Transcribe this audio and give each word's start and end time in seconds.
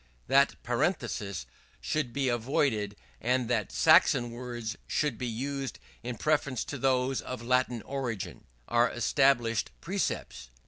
That 0.27 0.55
parentheses 0.63 1.45
should 1.79 2.11
be 2.11 2.27
avoided 2.27 2.95
and 3.21 3.47
that 3.51 3.71
Saxon 3.71 4.31
words 4.31 4.75
should 4.87 5.15
be 5.15 5.27
used 5.27 5.77
in 6.01 6.17
preference 6.17 6.63
to 6.63 6.79
those 6.79 7.21
of 7.21 7.43
Latin 7.43 7.83
origin, 7.83 8.45
are 8.67 8.89
established 8.89 9.69
precepts. 9.79 10.49